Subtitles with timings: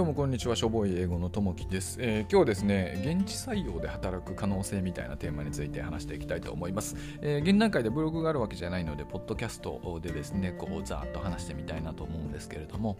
[0.00, 6.96] どうもこんにちは、しょぼい英語のともきです、えー、今日ですね、現地採用で働く可能性みたいなテーマについて話していきたいと思います。
[7.20, 12.96] えー、現段階でブログがあるわけじゃないので、ポッドキャストでですね、こうざーっと話してみたいなと思うんですけれども、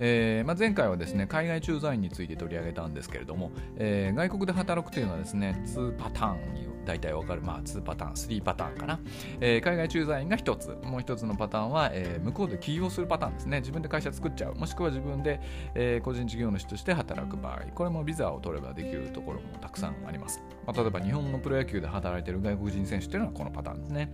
[0.00, 9.00] えー、まあ、前回はですね、海外駐在員について取り上げたんですけれども、え外国で働くというのはですね、2パターンに大体わかる、まあ2パターン、3パターンかな。
[9.40, 13.60] え海外駐在員が1つ、もう1つのパターンは、え向こうで起業するパターンですね。
[13.60, 15.40] 自分で会社作っちゃう、もしくは自分で、
[15.74, 20.42] え個人事業主として働く場合、これもビザを取ればできるところもたくさんあります。
[20.68, 24.12] まあ、例えば日本のプロ野球で働いている外国人選手というのはこのパターンですね。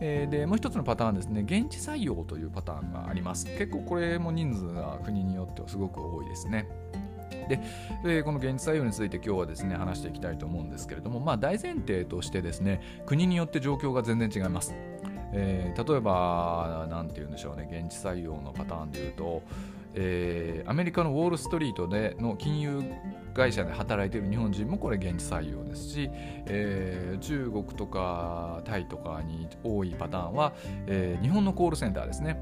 [0.00, 3.46] えー、で、もう一つのパターンですね、現地採用というパターンがあります。
[3.46, 6.68] 結構これも人数が国によってはすごく多いですね。
[7.48, 7.60] で、
[8.04, 14.74] でこの現地採用について今日はですね話していきたいと思うんですけれども、まあ、大前提としてですね国によって状況が全然違います。
[15.32, 19.42] えー、例えば、なんて言うんでしょうね、現地採用のパターンで言うと、
[19.94, 22.82] えー、アメリカのウォール・ストリートでの金融
[23.38, 26.10] 会社で働いている日本人もこれ現地採用ですし、
[26.46, 30.52] えー、中国とかタイとかに多いパターンは、
[30.88, 32.36] えー、日本のコールセンターですね。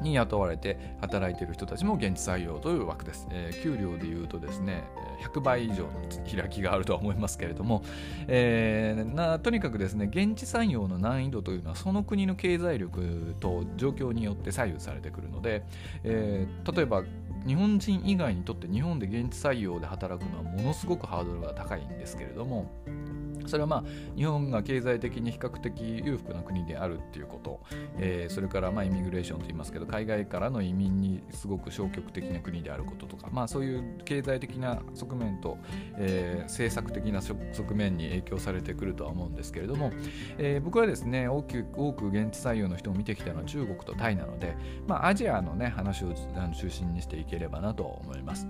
[0.00, 3.26] に雇われて働いている人たちも現地採用という枠です。
[3.30, 4.84] えー、給料でいうとですね、
[5.22, 5.90] 100倍以上の
[6.30, 7.82] 開きがあるとは思いますけれども、
[8.26, 15.64] えー、なとにかくですね、現地採用の難易度というのはその国の経済力と状況によって左右されてくるので、
[16.04, 17.02] えー、例えば
[17.46, 22.70] 日本人以外にとって日本で現地採用で働くのはものすごくハードルが高いんですけれども、
[23.46, 23.84] それはまあ
[24.16, 27.60] 日本が経済的に比較的裕福な国であるっていうこと、
[27.98, 35.58] えー、それからまあイミグレーションといいますけど海外からの移民にすごく消極的な国であることとか、まあ、そういう経済的な側面と、
[35.96, 39.92] えー、政策的な側面に影響されてくるとは思うんですけれども、
[40.38, 48.46] えー、僕はですね大きく多く現地採用の人を見てきたのは中国とタイなので、まあ、アジアの、ね、話を中心にしていければなと思います。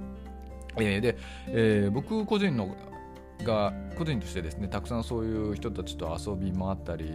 [0.76, 1.16] えー、で、
[1.48, 2.76] えー、僕個人の
[3.44, 7.10] が個人としてですねたくさんそういう人たちと遊び回ったり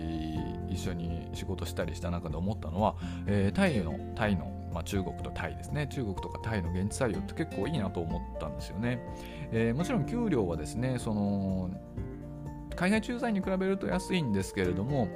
[0.69, 2.96] 一緒に仕事したりした中で思ったのは、
[3.28, 5.88] えー、タイのタイの、まあ、中国とタイですね。
[5.88, 9.00] 中国とかタイの現地採用って結構いいなと思ったんですよね、
[9.52, 11.69] えー、もちろん給料はですねその
[12.75, 15.07] 海外駐在に比べると安いんですけれども、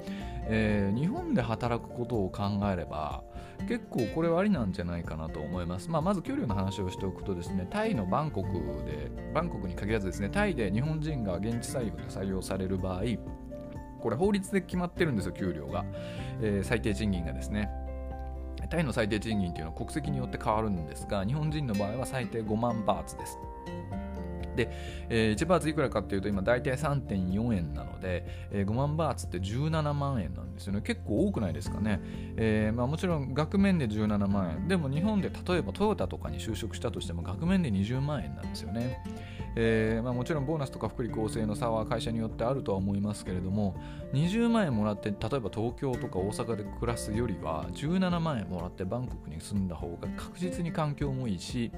[0.45, 3.23] えー、日本で働くことを考えれば
[3.67, 5.89] 結構これはありなんじゃないかなと思います。
[5.89, 8.49] まあ、まず給料の話をしておくとですね、タイのバンコク
[8.85, 13.03] で、バンコクに限らずですね、タイで日本人が現地採用で採用される場合、
[13.99, 15.85] これ法律で決まってるんですよ、給料が。
[16.41, 17.69] えー、最低賃金がですね。
[18.69, 23.37] タイの最低賃金っていうのは国籍によって変わるんですが、日本人の場合は最低5万バーツです。
[24.55, 24.69] で、
[25.09, 30.81] えー、1バーツいくらかっていうと今大体3.4円なので、えー、5万バーツって17万円なんですよね。
[30.81, 31.99] 結構多くないですかね、
[32.37, 34.67] えーまあ、もちろん額面で17万円。
[34.67, 39.03] でも日本で例えばトヨタとかに就職したとしても額面で20万円なんですよね、
[39.61, 43.75] えーまあ、もちろんボーナスとか福利厚生の差は会社によってあるとは思いますけれども
[44.13, 51.71] 20万円もらって例えば東京とか大阪で暮らすよりは17万円もらってバンコクに住んだ方が確実に環境もいいし、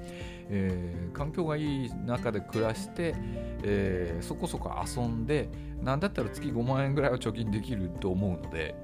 [0.48, 3.16] えー、環境がいい中で暮らして、
[3.64, 5.48] えー、そこそこ遊んで
[5.82, 8.76] なんだったら月5万円ぐらいは貯金できると思うので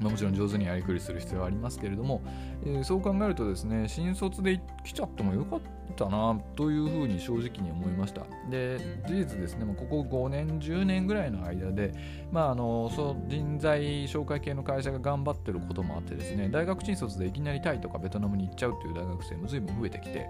[0.00, 2.22] まあ、もちろん上手にやりくりする必要はありますけれども、
[2.64, 5.60] えー、そう考えるとですね新卒で来ちゃってもよかっ
[5.96, 11.94] たなというふうに正直に思いましたで事実ですねもうここ5年10年ぐらいの間で、
[12.30, 20.28] まあ、あのそ人材紹介系の会社が頑張ってることもあってですね大学新卒でいきなりタイとかベトナムに行っちゃうという大学生も随分増えてきて、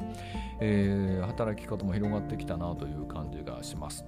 [0.60, 4.04] えー、働き方も広がってきたなという感じがします。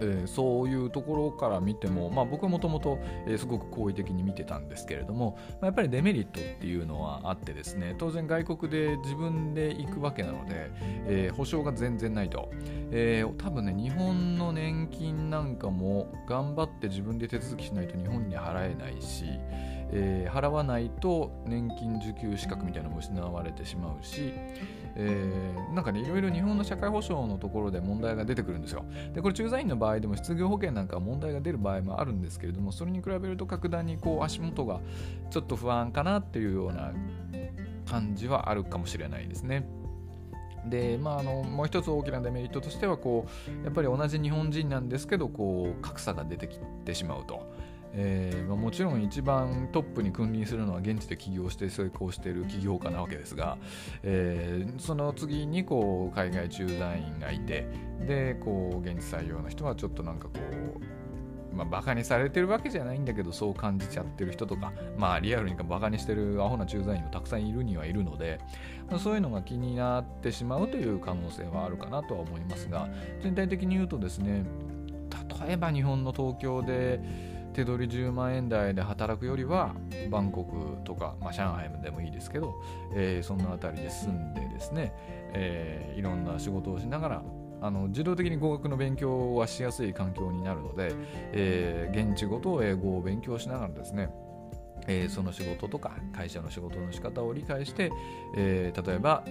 [0.00, 2.98] えー、そういうところから見ても、まあ、僕はもともと
[3.38, 10.70] すごく好意的に見てたんですけれども、まあ、やっぱりデメリットっていうのはあってですね当然外国で自分で行くわけなので、
[11.06, 12.50] えー、保証が全然ないと、
[12.90, 19.24] えー、多分ね日本の年金なんかも頑張って自分で手続きしないと日本に払えないし、
[19.96, 24.32] えー、払わないと年金受給資格みたいなのも失われてしまうし、
[24.96, 34.80] えー、なんかねいろいろ日本の社会保障のところで問題が出てくるんですよでこれ駐在員の場合でも失業保険なんか問題が出る場合もあるんですけれどもそれに比べると格段にこう足元が
[35.30, 36.92] ちょっと不安かなっていうような
[37.86, 39.66] 感じはあるかもしれないですね。
[40.66, 43.26] でまあ、あのもう一つ大きなデメリットとしてはこ
[43.62, 47.46] うやっぱり同じ日本人なんですけどこう格差が出てきてしまうと。
[47.96, 53.56] えーまあ、もちろん一番トップに君臨するのは現地で起業して成功している起業家なわけですが、
[54.02, 57.66] えー、その次にこう海外駐在員がいて
[58.06, 60.40] でこう現地採用の人はちょっとなんかこ
[60.80, 61.04] う
[61.54, 68.40] まあ、バカにされてるわけじゃないんだけどそう感じちゃってる人とかまあリアルにバカにしてるアホな駐在員もたくさんいるにはいるので、
[68.90, 72.88] まあ、そういうのが気になってしまうという可能性はあるかなとは思いますが
[73.22, 74.44] 全体的に言うとですね
[75.46, 77.00] 例えば日本の東京で
[77.54, 79.74] 手取り10万円台で働くよりは
[80.10, 82.54] バンコクとか、まあ、上海でもいいですけど、
[82.94, 84.92] えー、その辺りで住んでですね、
[85.32, 87.22] えー、いろんな仕事をしながら
[87.62, 90.92] あの自動的に語学の勉強はしやすい環境になるので、
[91.32, 94.10] えー、現地語と英語を勉強しながらですね
[94.86, 97.90] えー、その仕事とか会社の仕事の仕方を理解して、
[98.36, 99.24] えー、例えば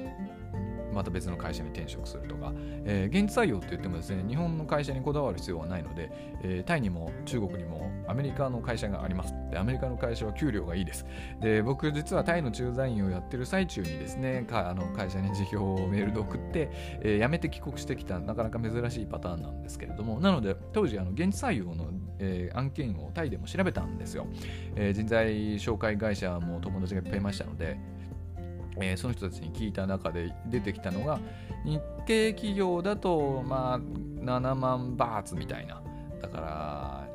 [0.94, 2.54] また別の会社に転職するとか、
[2.86, 6.12] えー、現地採用って言ってもですね日本の会社にこだわる必要はないので、
[6.44, 9.34] えー、タイにも中国にもアメリカの会社があります。
[9.50, 11.06] でアメリカの会社は給料がいいです。
[11.42, 16.70] で僕実はタイの駐在員をやってる最中にですねかあの会社に辞表をメールで送って、
[17.02, 20.20] えー、辞めて帰国してきたなかなか珍しいパターンなんですけれども。
[20.20, 21.88] なので当時あの現地採用の、
[22.20, 24.28] えー、案件をタイでも調べたんですよ、
[24.76, 27.78] えー、人材紹介会社も友達がいっぱいいましたので
[28.78, 31.20] えー、その人たちに聞いた中で出てきたのが
[31.64, 35.82] 日系企業だとまあ7万バーツみたいな。
[36.22, 36.44] だから、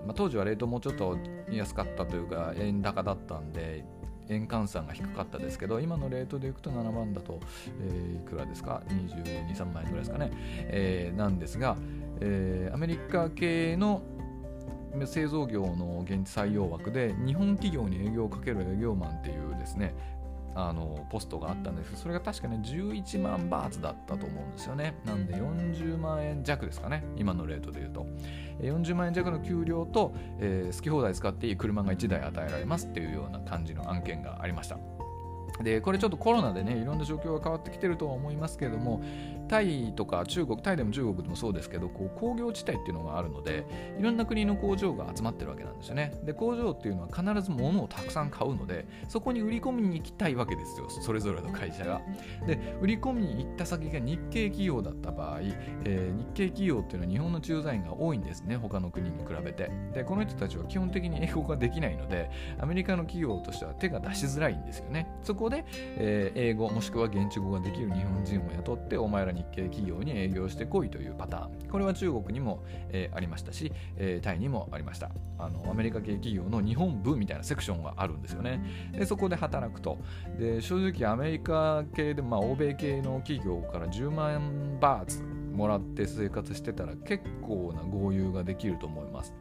[0.07, 1.17] まあ、当時はレートもうちょっと
[1.51, 3.83] 安かったというか円高だったんで
[4.29, 7.41] 円換算が低かったですけど今のレートでいくと7万だと、
[7.81, 11.77] えー、いくらですか？223万円ぐらいですかね、えー、なんですが、
[12.21, 14.03] えー、アメリカ系の
[15.07, 19.95] 製造業の現地採用枠で日本企業に営業をかける営業マンっていうですね
[20.59, 21.97] あのポストがあったんです。
[21.97, 24.95] それが確かね11万バーツだったと思うんですよね。
[25.05, 27.05] なんで40万円弱ですかね。
[27.17, 28.07] 今のレートで言うと。
[28.61, 34.98] 40万円弱の給料と、えー、好き放題使っていい車が1台与えられますっていうような感じの案件がありました。
[35.63, 39.03] でこれちょっとコロナでねいろんな状況が変わってきてるとは思いますけれども
[39.49, 43.67] タイとか中国タイでも中国でもそうですけどこう工業地帯っていうのがあるので
[43.99, 46.13] いろんな国の工場が集まってるわけなんですよね。
[46.25, 50.89] で工場っていうのは必ず物をたくさん買うのでそこに売り込みに行きたいわけですよ。
[50.89, 52.01] それぞれの会社が。
[52.47, 55.41] で売り込みに行った先が日系企業だった場合、
[55.85, 59.71] えー、日系企業っていうのは日本の駐在員が多いんですね他の国に比べて。
[59.95, 65.09] でこの人たちは基本的に英語ができないのでアメリカの企業としては手が出しづらいんですよね。
[65.23, 65.65] そこで、
[65.97, 71.69] えー、英語もしくは現地語ができる日本人を雇ってお前ら日系企業に営業してこいというパターン。
[71.71, 75.11] これは中国にも、えー、ありましたし、えー、タイにもありました。
[75.39, 78.63] あのアメリカ系企業の日本部みたいなセクションがあるんですよね。
[78.93, 79.99] でそこで働くと。
[80.39, 89.35] で正直アメリカ系で、まあ、欧米系の企業から10万バーツもらって生活してたら結構な豪遊ができると思います、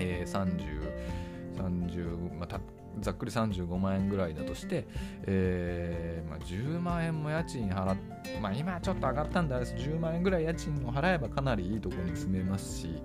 [0.00, 2.60] えー、30 30、まあ、
[3.00, 4.86] ざっくり35万円ぐらいだとして、
[5.26, 7.96] えーまあ、10万円も家賃払っ
[8.40, 13.02] まあ今ちょっと上がったんであれです10万円ぐらい家賃を払えばかなりいいところに住めますし、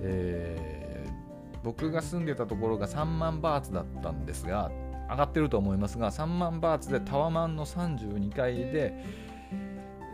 [0.00, 4.70] えー、僕が住んでたところが3万バーツだったんですが
[5.08, 9.04] 上がってると思いますが3万バーツでタワマンの32階で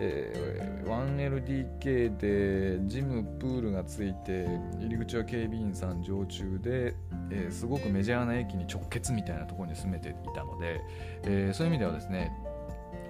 [0.05, 4.47] えー、1LDK でジムプールがついて
[4.81, 6.97] 入り口は警備員さん常駐で、
[7.31, 10.81] えー、すごくメジャーな駅に直結みたいなところに住めていたので、
[11.23, 12.33] えー、そういう意味ではですね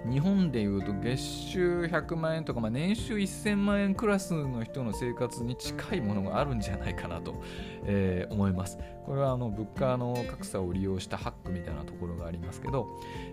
[0.09, 7.41] 日本でいうと月収100万円とか、まあ、年収1000万円クラスの人の生活に近いものがあるんじゃないかなと、
[7.85, 8.77] えー、思います。
[9.05, 12.87] これはあの物価の格差を利用したハックみたいなところがありますけど、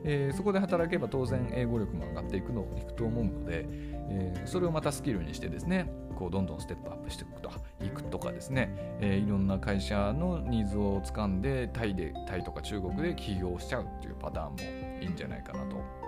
[0.05, 7.51] えー、そこで働けば当然英語力も上がっていくのいくと思うので、えー、それをまたスキルにしてですねこうどんどんステップアップしていくと
[7.83, 16.00] いくとかですね、えー、いろんな会社のニーズをつかんでタイでタイとか中国で起業しちゃうっていうパターンもいいんじゃないかなと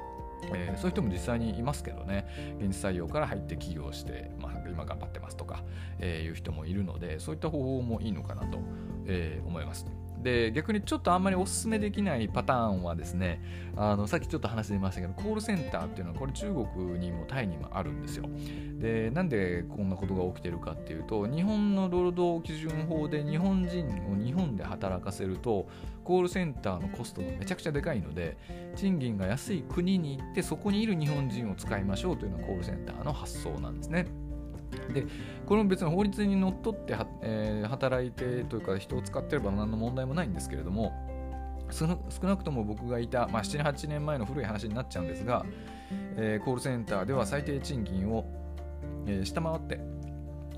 [0.54, 2.26] えー、そういう人も実際にいますけどね
[2.60, 5.62] 現地採用から入って起業して、まあ、今頑張ってますとか、
[5.98, 8.58] えー、いう人もいるのでそういった方法もいいのかなと、
[9.06, 9.86] えー、思います。
[10.22, 13.40] で逆にちょっとあんまりおすすめできないパターンはですね
[13.76, 18.28] あのさっきちょっと話しましたけどコールセンターっていうのはこれ中国にもタイにもあるんですよ。
[18.78, 25.68] でなんでこんなことが起きてるかっていうと日本の労働基準法で日本人を日本で働かせると
[26.04, 28.36] コールセンターのコストがめちゃくちゃでかいので
[28.76, 34.06] 賃金が安い国に行ってそこにいる日本人を使いましょうというのがコールセンターの発想なんですね。
[34.92, 35.06] で
[35.46, 40.92] これも別に法律にのっとっては、えー、働いてというか人を使ってれば何の問題もないんですけれども
[41.70, 41.86] 少
[42.26, 45.44] なくとも僕がいた、まあ、7、8年前の古い話になっちゃうんですが、
[46.16, 48.26] えー、コールセンターでは最低賃金を、
[49.06, 49.80] えー、下回って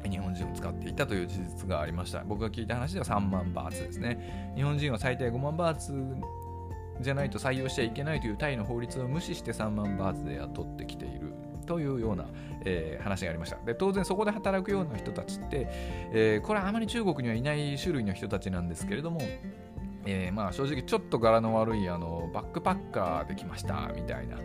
[0.09, 2.25] 日本人を使っていたという事実がありました。
[2.25, 4.53] 僕が聞いた話では3万バーツですね。
[4.55, 5.95] 日本人は最低5万バーツ
[7.01, 11.33] じゃないと採用しちゃいけないというタイの法律を無視して3万バーツで雇ってきている。
[11.65, 12.27] というような、
[12.65, 15.69] えー、話がありましたで当然そこで働くような人たちって、
[16.13, 19.21] えー、これはあまり中国にはいない種類の人たちなんですけれども
[20.07, 24.37] えー、まあ正直ちょっと柄の悪いあのバックパッカーできましたみたいな、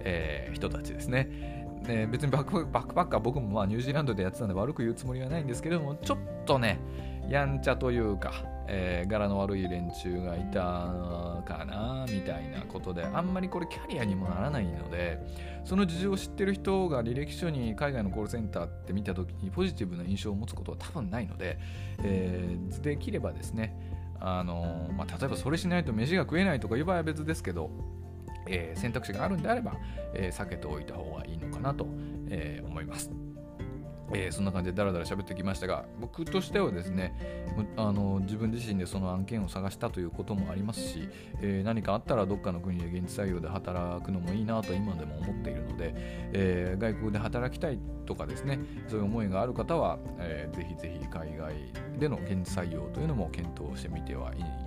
[0.00, 1.55] えー、人たちですね。
[1.84, 6.80] で別にバックバックパッカー僕もまあニュージーランドでやってたんで悪く言うつもりはないんですけれどもちょっとね
[7.28, 8.32] やんちゃというか、
[8.68, 15.20] えー、柄の悪い連中がいたかなみたいなことであんまりこれキャリアにもならないので
[15.64, 21.58] その事情を知ってる人が履歴書に海外のコールセンターって見た時にポジティブな印象を持つことは多分ないので、
[22.02, 23.76] えー、できればですね
[24.18, 27.70] あのまあ、例えばそれしないと飯が食えないとかいう場合は別ですけど、
[28.48, 29.74] えー、選択肢があるんであれば、
[30.14, 31.86] えー、避けておいた方がいいのかなと、
[32.28, 33.10] えー、思います。
[34.12, 41.08] えー、そんな感じでダラダラ喋ってきましたが僕としてはですねあの自分自身でその案件を探したということもありますし、
[41.40, 45.92] えー、何かあったらどっかの国で現地採用で働くのもいいなと今でも思っているので、
[46.32, 51.54] えー、外国で働きたいとかですねそういう思いがある方は、えー、ぜひぜひ海外
[51.98, 54.65] での現地採用というのも検討してみてはいい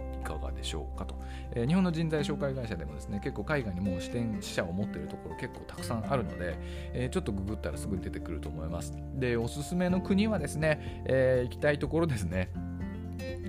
[0.60, 1.16] でしょうかと、
[1.54, 6.58] えー、日本の人材紹介会社でもですね結構海外にもう支店支社を持っているところ結構たくさんあるので、
[6.94, 8.94] えー、ちょっとググったらすぐ出てくると思います。
[9.16, 12.52] でおすすめの国はですね、えー、行きたいところですね、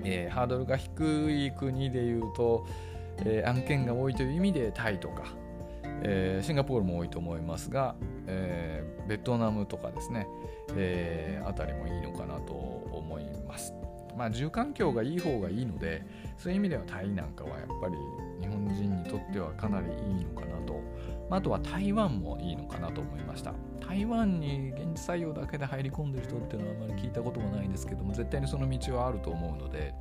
[0.05, 2.67] え、ハードルが低い国でいうと、
[3.25, 5.25] え、案件が多いという意味でタイとか
[6.03, 7.95] えー、シンガポールも多いと思いますが、
[8.27, 10.27] えー、ベトナムとかですね、
[10.77, 13.75] えー、あたりもいいのかなと思います。
[14.17, 16.03] まあ、住環境がいい方がいいので
[16.39, 17.95] そういう意味ではタイなんかはやっぱり
[18.41, 20.75] 日本人にとってはかなりいいのかなと、
[21.29, 23.55] まあ、あとは台湾もいいのかなと思いました
[23.87, 29.95] 台湾に現地採用だけで入り込んでる人っていうのはあまり聞いたことがないんですけども絶対にその道はあると思うので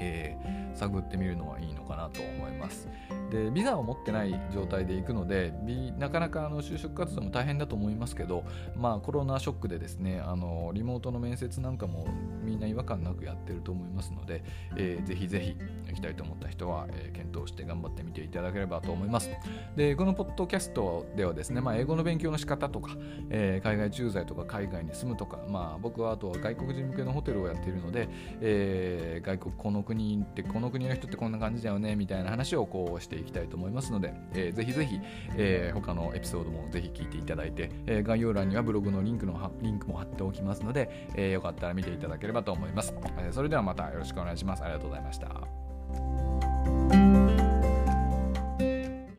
[0.00, 2.88] えー、探ってみるのはいいのかなと思います。
[3.30, 5.52] でビザを持ってない状態で行くので
[5.98, 8.44] なかなかあの就職活動も大変だと思いますけど、
[8.76, 12.06] まあ、コロナショックでですねあのリモートの面接なんかも
[12.42, 14.42] みんな違和感なくやってると思いますので、
[14.76, 15.56] えー、ぜひぜひ
[15.88, 19.30] 行きたいと思った人は、えー、検討して頑張ってみていただければと思います。
[19.76, 22.96] でこのポッドキャストではですね、まあ、英語の勉強の仕方とか、
[23.30, 28.08] えー、海外駐在とか海外に住むとか、まあ、僕はあとは外国人向けのホテルをやっているので、
[28.40, 34.98] えー、外国この国ってこの国の人ってこんな感じだよねみたいな話をこうしていきたいと思いますので、えー、ぜひぜひ、
[35.36, 44.62] えー、他のエピソードもぜひ聞いていただいて、えー、概要欄にはブログのリンクのリンクも貼っておきますので、えー、よかったら見ていただければと思います、えー、それではまたよろしくお願いします。
[44.62, 46.79] ありがとうございました。